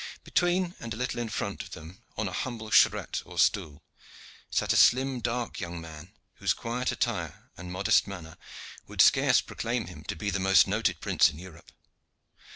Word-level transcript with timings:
Between 0.23 0.73
and 0.79 0.95
a 0.95 0.97
little 0.97 1.19
in 1.19 1.29
front 1.29 1.61
of 1.61 1.71
them 1.73 2.01
on 2.17 2.27
a 2.27 2.31
humble 2.33 2.71
charette 2.71 3.21
or 3.23 3.37
stool, 3.37 3.83
sat 4.49 4.73
a 4.73 4.75
slim, 4.75 5.19
dark 5.19 5.59
young 5.59 5.79
man, 5.79 6.11
whose 6.37 6.55
quiet 6.55 6.91
attire 6.91 7.51
and 7.55 7.71
modest 7.71 8.07
manner 8.07 8.35
would 8.87 8.99
scarce 9.03 9.41
proclaim 9.41 9.85
him 9.85 10.03
to 10.05 10.15
be 10.15 10.31
the 10.31 10.39
most 10.39 10.65
noted 10.67 11.01
prince 11.01 11.29
in 11.29 11.37
Europe. 11.37 11.71